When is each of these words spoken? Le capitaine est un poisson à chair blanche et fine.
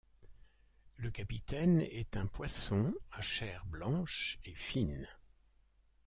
Le 0.95 1.11
capitaine 1.11 1.81
est 1.81 2.17
un 2.17 2.25
poisson 2.25 2.91
à 3.11 3.21
chair 3.21 3.63
blanche 3.67 4.39
et 4.45 4.55
fine. 4.55 5.07